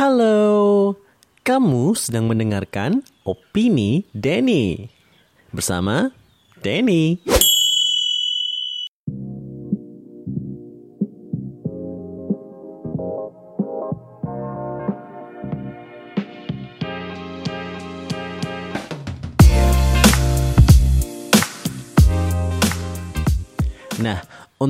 [0.00, 0.96] Halo,
[1.44, 4.88] kamu sedang mendengarkan Opini Denny
[5.52, 6.08] bersama
[6.64, 7.20] Denny.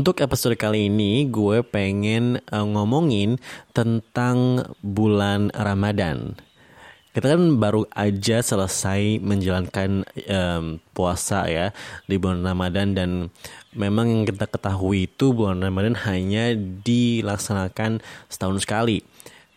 [0.01, 3.37] Untuk episode kali ini gue pengen uh, ngomongin
[3.77, 6.41] tentang bulan Ramadan.
[7.13, 11.77] Kita kan baru aja selesai menjalankan um, puasa ya
[12.09, 13.11] di bulan Ramadan dan
[13.77, 18.01] memang yang kita ketahui itu bulan Ramadan hanya dilaksanakan
[18.33, 19.05] setahun sekali.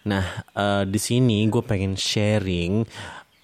[0.04, 2.84] Nah, uh, di sini gue pengen sharing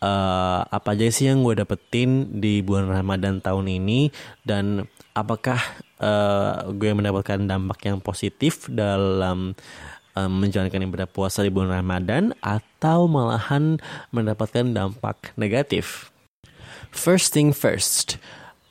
[0.03, 4.11] uh, apa aja sih yang gue dapetin di bulan Ramadan tahun ini
[4.43, 4.83] dan
[5.15, 5.63] apakah
[5.99, 9.53] uh, gue mendapatkan dampak yang positif dalam
[10.15, 13.77] um, menjalankan ibadah puasa di bulan Ramadan atau malahan
[14.11, 16.11] mendapatkan dampak negatif.
[16.89, 18.17] First thing first,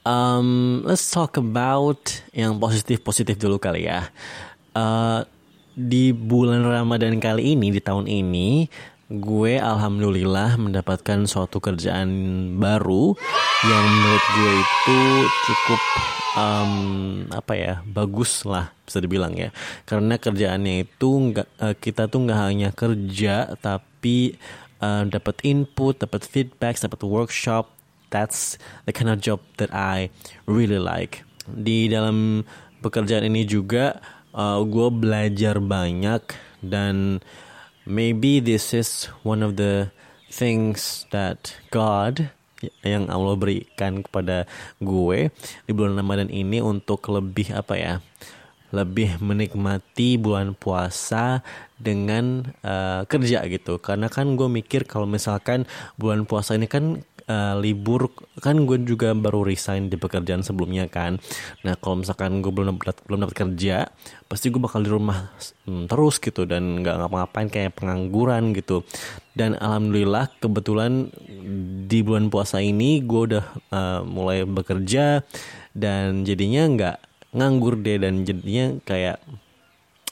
[0.03, 4.11] um, let's talk about yang positif-positif dulu kali ya.
[4.75, 5.23] Uh,
[5.79, 8.67] di bulan Ramadan kali ini, di tahun ini,
[9.09, 12.09] gue alhamdulillah mendapatkan suatu kerjaan
[12.61, 13.17] baru
[13.65, 15.01] yang menurut gue itu
[15.49, 15.83] cukup
[16.37, 16.73] um,
[17.33, 19.49] apa ya bagus lah bisa dibilang ya.
[19.89, 24.37] Karena kerjaannya itu nggak uh, kita tuh nggak hanya kerja tapi
[24.85, 27.73] uh, dapat input dapat feedback dapat workshop.
[28.13, 30.13] That's the kind of job that I
[30.45, 31.25] really like.
[31.49, 32.45] Di dalam
[32.85, 34.05] pekerjaan ini juga
[34.37, 36.23] uh, gue belajar banyak
[36.61, 37.25] dan
[37.89, 39.89] maybe this is one of the
[40.29, 42.29] things that God
[42.85, 44.45] yang Allah berikan kepada
[44.83, 45.33] gue
[45.65, 47.95] di bulan Ramadan ini untuk lebih apa ya
[48.69, 51.41] lebih menikmati bulan puasa
[51.81, 53.81] dengan uh, kerja gitu.
[53.81, 55.65] Karena kan gue mikir kalau misalkan
[55.97, 61.21] bulan puasa ini kan uh, libur kan gue juga baru resign di pekerjaan sebelumnya kan.
[61.63, 63.87] Nah kalau misalkan gue belum dapat belum dapat kerja
[64.27, 65.31] pasti gue bakal di rumah
[65.69, 68.83] hmm, terus gitu dan nggak ngapa-ngapain kayak pengangguran gitu.
[69.37, 71.13] Dan alhamdulillah kebetulan
[71.87, 75.23] di bulan puasa ini gue udah uh, mulai bekerja
[75.77, 76.97] dan jadinya nggak
[77.37, 79.21] nganggur deh dan jadinya kayak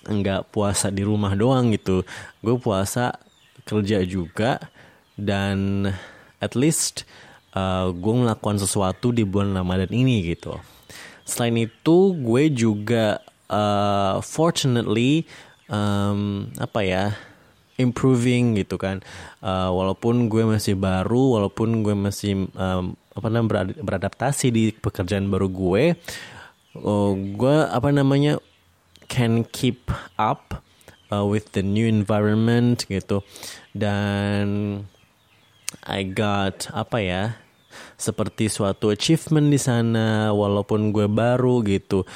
[0.07, 2.07] nggak puasa di rumah doang gitu.
[2.45, 3.19] Gue puasa
[3.67, 4.63] kerja juga
[5.19, 5.91] dan
[6.41, 7.09] at least
[7.57, 10.61] uh, gue melakukan sesuatu di bulan Ramadan ini gitu.
[11.27, 13.19] Selain itu gue juga
[13.51, 15.27] uh, fortunately
[15.67, 17.05] um, apa ya
[17.77, 19.01] improving gitu kan.
[19.41, 25.49] Uh, walaupun gue masih baru, walaupun gue masih um, apa namanya beradaptasi di pekerjaan baru
[25.49, 25.85] gue,
[26.81, 28.41] uh, gue apa namanya
[29.07, 29.89] can keep
[30.19, 30.61] up
[31.11, 33.23] uh, with the new environment gitu
[33.77, 34.83] dan
[35.87, 37.23] I got apa ya
[37.97, 42.07] seperti suatu achievement di sana walaupun gue baru gitu.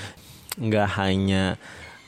[0.61, 1.57] Nggak hanya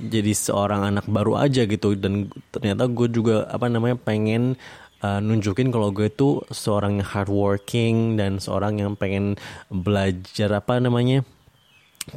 [0.02, 4.58] jadi seorang anak baru aja gitu dan ternyata gue juga apa namanya pengen
[5.02, 9.38] uh, nunjukin kalau gue itu seorang yang hardworking dan seorang yang pengen
[9.70, 11.22] belajar apa namanya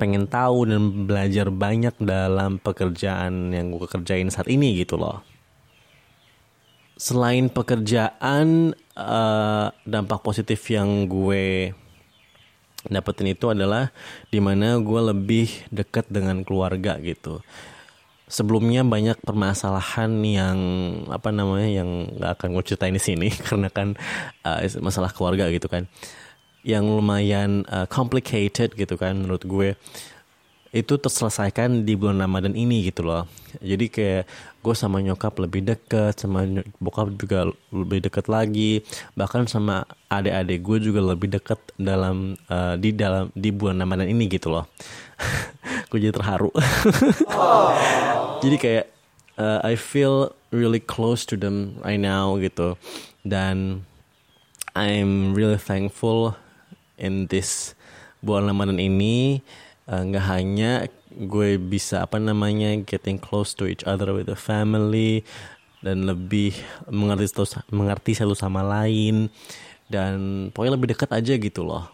[0.01, 5.21] pengen tahu dan belajar banyak dalam pekerjaan yang gue kerjain saat ini gitu loh
[6.95, 11.75] selain pekerjaan uh, dampak positif yang gue
[12.87, 13.91] dapetin itu adalah
[14.31, 17.43] di mana gue lebih dekat dengan keluarga gitu.
[18.25, 20.57] Sebelumnya banyak permasalahan yang
[21.13, 23.93] apa namanya yang gak akan gue ceritain di sini karena kan
[24.47, 25.85] uh, masalah keluarga gitu kan.
[26.65, 29.77] Yang lumayan uh, complicated gitu kan menurut gue
[30.75, 33.23] itu terselesaikan di bulan Ramadan ini gitu loh.
[33.63, 34.27] Jadi kayak
[34.59, 36.43] gue sama nyokap lebih deket, sama
[36.83, 38.83] bokap juga lebih deket lagi,
[39.15, 44.27] bahkan sama adik-adik gue juga lebih deket dalam uh, di dalam di bulan Ramadan ini
[44.27, 44.67] gitu loh.
[45.95, 46.51] gue jadi terharu.
[48.43, 48.85] jadi kayak
[49.39, 52.75] uh, I feel really close to them right now gitu.
[53.23, 53.87] Dan
[54.75, 56.35] I'm really thankful
[56.99, 57.79] in this
[58.19, 59.39] bulan Ramadan ini
[59.85, 60.71] nggak uh, hanya
[61.13, 65.21] gue bisa apa namanya getting close to each other with the family
[65.85, 66.57] dan lebih
[66.89, 67.29] mengerti
[67.69, 69.29] mengerti satu sama lain
[69.85, 71.85] dan pokoknya lebih dekat aja gitu loh.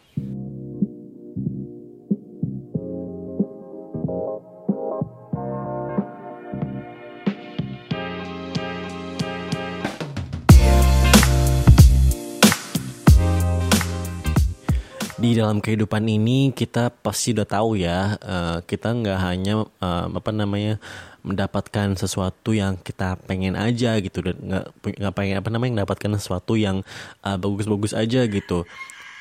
[15.21, 20.33] Di dalam kehidupan ini kita pasti udah tahu ya uh, kita nggak hanya uh, apa
[20.33, 20.81] namanya
[21.21, 26.81] mendapatkan sesuatu yang kita pengen aja gitu dan nggak pengen apa namanya mendapatkan sesuatu yang
[27.21, 28.65] bagus bagus-bagus aja gitu.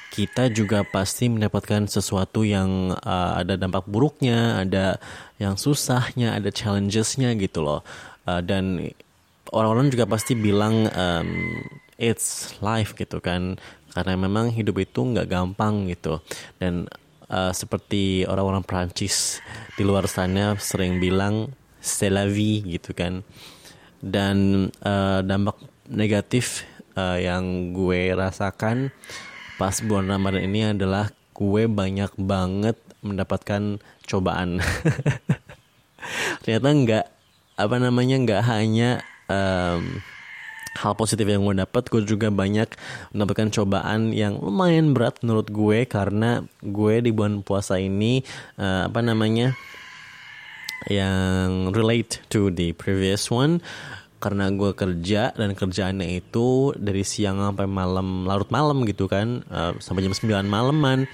[0.09, 4.97] Kita juga pasti mendapatkan sesuatu yang uh, ada dampak buruknya ada
[5.37, 7.85] yang susahnya ada challengesnya gitu loh.
[8.25, 8.81] Uh, dan
[9.53, 11.29] orang-orang juga pasti bilang um,
[12.01, 13.61] it's life gitu kan
[13.95, 16.23] karena memang hidup itu nggak gampang gitu.
[16.59, 16.87] Dan
[17.31, 19.39] uh, seperti orang-orang Prancis
[19.79, 21.51] di luar sana sering bilang
[21.83, 23.23] c'est la vie gitu kan.
[24.01, 25.61] Dan uh, dampak
[25.91, 26.65] negatif
[26.97, 28.95] uh, yang gue rasakan
[29.61, 34.61] pas bulan Ramadan ini adalah gue banyak banget mendapatkan cobaan.
[36.45, 37.07] Ternyata nggak
[37.61, 40.01] apa namanya nggak hanya um,
[40.79, 42.71] hal positif yang gue dapat gue juga banyak
[43.11, 48.23] mendapatkan cobaan yang lumayan berat menurut gue karena gue di bulan puasa ini
[48.61, 49.59] uh, apa namanya
[50.89, 53.61] yang relate to the previous one.
[54.21, 59.73] Karena gue kerja dan kerjaannya itu dari siang sampai malam larut malam gitu kan uh,
[59.81, 61.09] sampai jam 9 malaman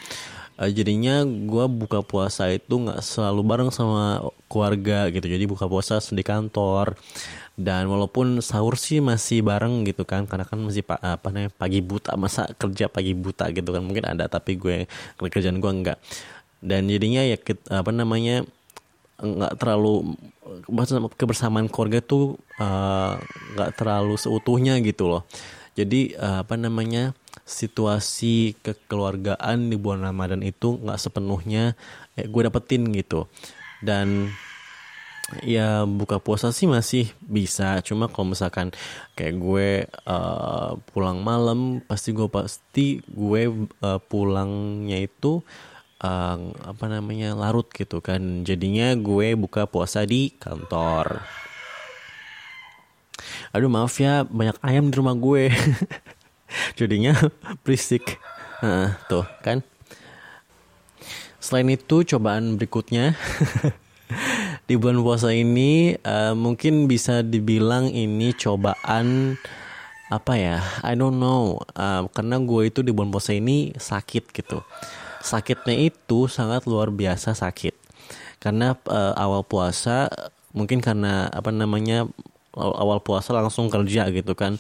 [0.59, 5.27] uh, jadinya gue buka puasa itu nggak selalu bareng sama keluarga gitu.
[5.29, 6.97] Jadi buka puasa di kantor.
[7.57, 12.13] Dan walaupun sahur sih masih bareng gitu kan karena kan masih apa namanya pagi buta
[12.21, 13.81] masa kerja pagi buta gitu kan.
[13.81, 14.85] Mungkin ada tapi gue
[15.17, 15.97] kerjaan gue enggak
[16.65, 17.37] dan jadinya ya
[17.73, 18.45] apa namanya
[19.17, 20.19] nggak terlalu
[21.17, 23.15] kebersamaan keluarga tuh eh,
[23.57, 25.23] nggak uh, terlalu seutuhnya gitu loh.
[25.77, 27.13] Jadi uh, apa namanya
[27.47, 31.79] situasi kekeluargaan di bulan Ramadan itu nggak sepenuhnya
[32.19, 33.31] ya, gue dapetin gitu.
[33.79, 34.35] Dan
[35.47, 37.79] ya buka puasa sih masih bisa.
[37.87, 38.75] Cuma kalau misalkan
[39.15, 39.69] kayak gue
[40.11, 45.43] uh, pulang malam pasti gue pasti gue uh, pulangnya itu
[46.03, 48.43] uh, apa namanya larut gitu kan.
[48.43, 51.23] Jadinya gue buka puasa di kantor.
[53.55, 55.51] Aduh maaf ya banyak ayam di rumah gue
[56.79, 57.17] jadinya
[57.67, 58.19] berisik.
[58.65, 59.61] Uh, tuh kan?
[61.37, 63.15] Selain itu cobaan berikutnya
[64.69, 69.37] di bulan puasa ini uh, mungkin bisa dibilang ini cobaan
[70.07, 74.65] apa ya I don't know uh, karena gue itu di bulan puasa ini sakit gitu.
[75.23, 77.75] Sakitnya itu sangat luar biasa sakit.
[78.41, 80.09] Karena uh, awal puasa
[80.57, 82.09] mungkin karena apa namanya
[82.57, 84.57] awal puasa langsung kerja gitu kan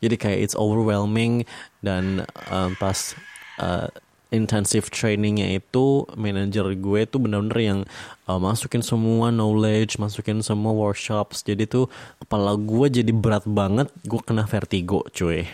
[0.00, 1.48] jadi kayak it's overwhelming
[1.80, 3.16] dan uh, pas
[3.60, 3.88] uh,
[4.34, 7.80] intensive trainingnya itu manajer gue tuh bener-bener yang
[8.26, 11.46] uh, masukin semua knowledge, masukin semua workshops.
[11.46, 11.86] Jadi tuh
[12.18, 13.88] kepala gue jadi berat banget.
[14.02, 15.46] Gue kena vertigo, cuy.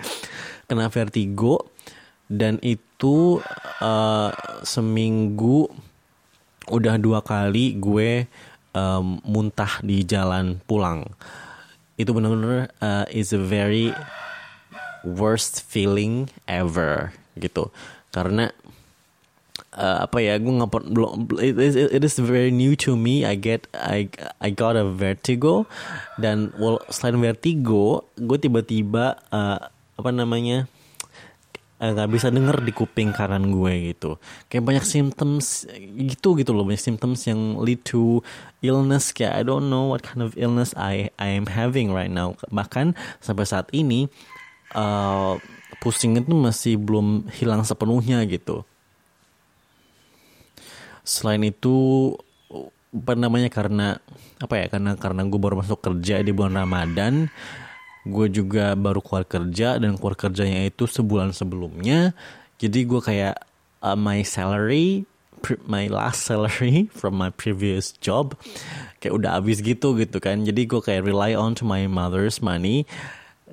[0.68, 1.68] kena vertigo
[2.30, 3.42] dan itu
[3.82, 4.30] uh,
[4.62, 5.66] seminggu
[6.70, 8.30] udah dua kali gue
[8.72, 11.04] um, muntah di jalan pulang.
[12.00, 13.92] Itu bener-bener uh, is a very
[15.04, 17.68] worst feeling ever gitu.
[18.08, 18.48] Karena
[19.76, 23.28] uh, apa ya gue nggak belum it, it, it is very new to me.
[23.28, 24.08] I get I
[24.40, 25.68] I got a vertigo.
[26.16, 29.60] Dan well, selain vertigo gue tiba-tiba uh,
[30.00, 30.64] apa namanya
[31.80, 34.20] nggak uh, bisa denger di kuping kanan gue gitu.
[34.52, 35.64] Kayak banyak symptoms
[35.96, 38.20] gitu gitu loh banyak symptoms yang lead to
[38.60, 39.16] illness.
[39.16, 42.36] Kayak I don't know what kind of illness I I am having right now.
[42.52, 42.92] Bahkan
[43.24, 44.12] sampai saat ini
[44.76, 45.40] uh,
[45.80, 48.68] pusing itu masih belum hilang sepenuhnya gitu.
[51.00, 52.12] Selain itu
[52.90, 54.02] apa namanya karena
[54.42, 57.30] apa ya karena karena gue baru masuk kerja di bulan Ramadan
[58.06, 62.16] gue juga baru keluar kerja dan keluar kerjanya itu sebulan sebelumnya.
[62.56, 63.36] Jadi gue kayak
[63.84, 65.04] uh, my salary
[65.64, 68.36] my last salary from my previous job
[69.00, 70.44] kayak udah habis gitu gitu kan.
[70.44, 72.84] Jadi gue kayak rely on to my mother's money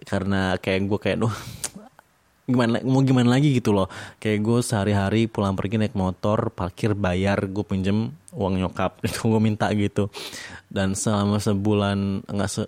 [0.05, 1.19] karena kayak gue kayak
[2.47, 3.91] gimana mau gimana lagi gitu loh.
[4.23, 9.41] Kayak gue sehari-hari pulang pergi naik motor parkir bayar gue pinjem uang nyokap itu gue
[9.43, 10.07] minta gitu.
[10.71, 12.63] Dan selama sebulan enggak se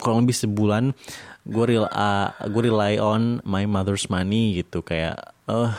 [0.00, 0.96] kurang lebih sebulan
[1.44, 4.80] gue real uh, gue rely on my mother's money gitu.
[4.80, 5.76] Kayak uh,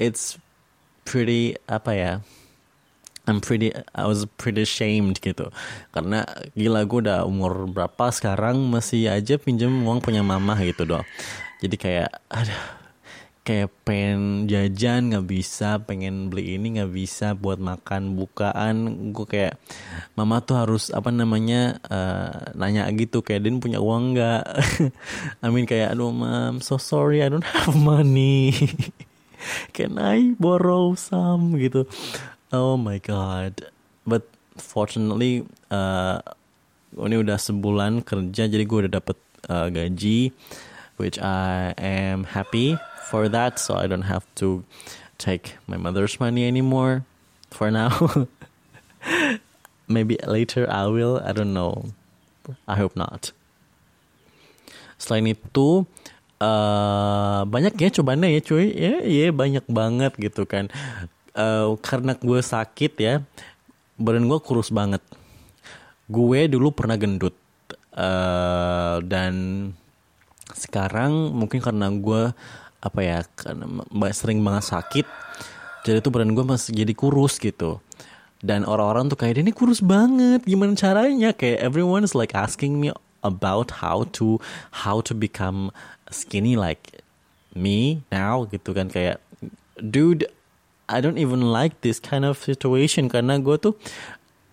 [0.00, 0.40] it's
[1.04, 2.12] pretty apa ya
[3.28, 5.52] I'm pretty I was pretty ashamed gitu.
[5.92, 6.24] Karena
[6.56, 11.04] gila gue udah umur berapa sekarang masih aja pinjem uang punya mama gitu doh
[11.64, 12.84] jadi kayak ada
[13.44, 15.80] kayak pengen jajan nggak bisa.
[15.80, 17.32] Pengen beli ini nggak bisa.
[17.32, 18.76] Buat makan bukaan.
[19.16, 19.56] Gue kayak
[20.12, 23.24] mama tuh harus apa namanya uh, nanya gitu.
[23.24, 24.44] Kayak din punya uang nggak?
[25.44, 27.24] I mean kayak aduh mam so sorry.
[27.24, 28.52] I don't have money.
[29.76, 31.88] Can I borrow some gitu.
[32.52, 33.72] Oh my god.
[34.08, 34.24] But
[34.56, 36.20] fortunately uh,
[36.96, 39.16] ini udah sebulan kerja jadi gue udah dapet
[39.52, 40.32] uh, gaji
[40.96, 42.78] which I am happy
[43.10, 44.64] for that so I don't have to
[45.18, 47.04] take my mother's money anymore
[47.50, 48.26] for now.
[49.88, 51.92] Maybe later I will I don't know.
[52.68, 53.32] I hope not.
[54.96, 55.84] Selain itu
[56.40, 58.66] uh, banyak ya cobaannya ya cuy.
[58.72, 60.72] Ya ya banyak banget gitu kan.
[61.34, 63.14] Uh, karena gue sakit ya
[64.00, 65.02] badan gue kurus banget.
[66.08, 67.36] Gue dulu pernah gendut
[67.96, 69.32] uh, dan
[70.54, 72.30] sekarang mungkin karena gue
[72.78, 73.66] apa ya karena
[74.14, 75.06] sering banget sakit
[75.84, 77.78] jadi tuh badan gue masih jadi kurus gitu.
[78.40, 81.36] Dan orang-orang tuh kayak ini kurus banget gimana caranya?
[81.36, 82.88] Kayak everyone is like asking me
[83.20, 84.40] about how to
[84.84, 85.68] how to become
[86.08, 87.04] skinny like
[87.52, 88.88] me now gitu kan.
[88.88, 89.20] Kayak
[89.76, 90.24] dude
[90.88, 93.76] I don't even like this kind of situation karena gue tuh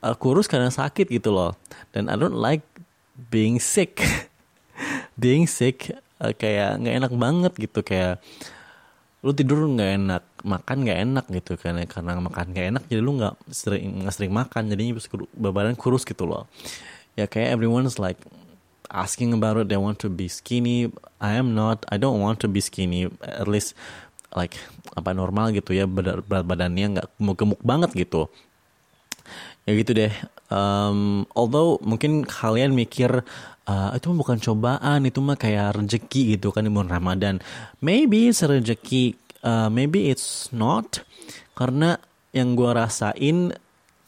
[0.03, 1.55] uh, kurus karena sakit gitu loh.
[1.95, 2.67] Dan I don't like
[3.31, 4.03] being sick
[5.21, 8.17] being sick uh, kayak nggak enak banget gitu kayak
[9.21, 13.21] lu tidur nggak enak makan nggak enak gitu kan karena makan nggak enak jadi lu
[13.21, 14.97] nggak sering nggak sering makan jadinya
[15.37, 16.49] badan kurus gitu loh.
[17.13, 18.17] Ya kayak everyone is like
[18.89, 20.89] asking about it they want to be skinny.
[21.21, 23.77] I am not I don't want to be skinny at least
[24.33, 24.57] like
[24.97, 28.25] apa normal gitu ya berat, berat badannya nggak gemuk-gemuk banget gitu.
[29.69, 30.09] Ya gitu deh
[30.49, 33.21] um, although mungkin kalian mikir
[33.67, 37.43] uh, itu bukan cobaan itu mah kayak rezeki gitu kan di bulan Ramadan.
[37.83, 41.01] Maybe it's rezeki uh, maybe it's not
[41.53, 41.99] karena
[42.31, 43.51] yang gue rasain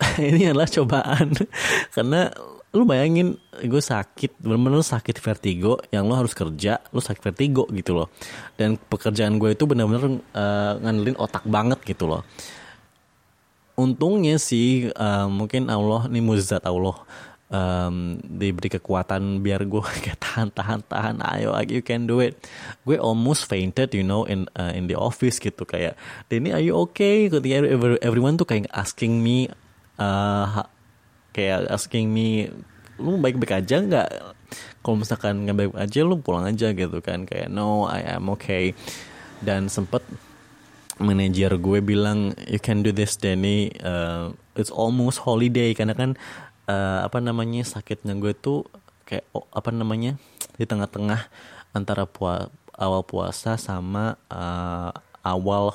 [0.30, 1.36] ini adalah cobaan.
[1.96, 2.32] Karena
[2.74, 7.94] lu bayangin gue sakit bener-bener sakit vertigo yang lo harus kerja lu sakit vertigo gitu
[7.94, 8.10] loh.
[8.58, 12.26] Dan pekerjaan gue itu bener-bener uh, ngandelin otak banget gitu loh.
[13.74, 16.98] Untungnya sih uh, mungkin Allah nih muzat Allah
[17.54, 19.82] um, diberi kekuatan biar gue
[20.24, 21.16] tahan tahan tahan.
[21.22, 22.36] Ayo you can do it.
[22.84, 25.64] Gue almost fainted you know in uh, in the office gitu.
[25.64, 25.96] Kayak
[26.28, 27.30] Denny are you okay?
[27.30, 27.64] Ketika
[28.02, 29.48] everyone tuh kayak asking me
[30.02, 30.66] uh,
[31.32, 32.50] kayak asking me
[32.98, 34.10] lu baik-baik aja nggak?
[34.84, 37.30] Kalau misalkan nggak baik aja lu pulang aja gitu kan.
[37.30, 38.74] Kayak no I am okay.
[39.44, 40.02] Dan sempet
[41.02, 45.74] manajer gue bilang you can do this Danny uh, it's almost holiday.
[45.74, 46.18] Karena kan
[46.68, 48.68] uh, apa namanya sakitnya gue tuh
[49.08, 50.16] kayak oh, apa namanya
[50.56, 51.28] di tengah-tengah
[51.74, 54.92] antara pua awal puasa sama uh,
[55.26, 55.74] awal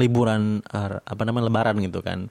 [0.00, 2.28] liburan uh, apa namanya lebaran gitu kan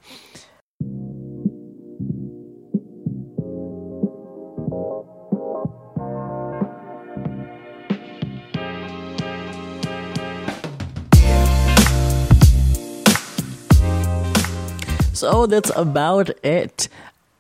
[15.24, 16.90] So that's about it.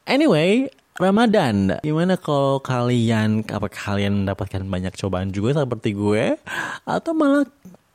[0.04, 0.68] Anyway,
[1.00, 1.80] Ramadan.
[1.82, 6.38] Gimana kalau kalian apa kalian mendapatkan banyak cobaan juga seperti gue
[6.86, 7.48] atau malah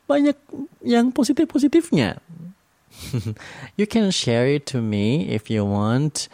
[0.08, 0.34] banyak
[0.82, 2.18] yang positif-positifnya?
[3.78, 6.26] you can share it to me if you want.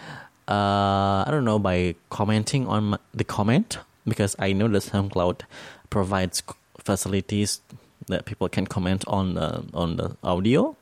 [0.49, 5.49] Uh, I don't know by commenting on my, the comment because I know that SoundCloud
[5.88, 6.43] provides
[6.78, 7.61] facilities
[8.09, 10.76] that people can comment on the on the audio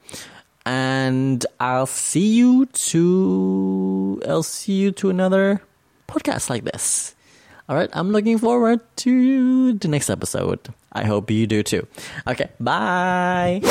[0.67, 5.63] and I'll see you to I'll see you to another
[6.09, 7.15] podcast like this.
[7.69, 10.61] All right, I'm looking forward to the next episode.
[10.93, 11.87] I hope you do too.
[12.27, 13.63] Okay, bye.